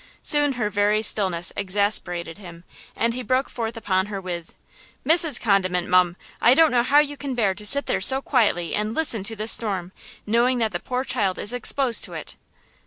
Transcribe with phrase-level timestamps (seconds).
[0.23, 2.63] Soon her very stillness exasperated him
[2.95, 4.55] and he broke forth upon her with:
[5.05, 5.39] "Mrs.
[5.39, 8.95] Condiment, mum, I don't know how you can bear to sit there so quietly and
[8.95, 9.91] listen to this storm,
[10.25, 12.35] knowing that the poor child is exposed to it?"